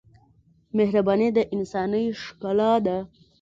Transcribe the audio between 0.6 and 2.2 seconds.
مهرباني د انسانۍ